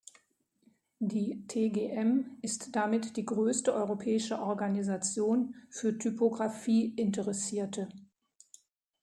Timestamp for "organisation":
4.39-5.53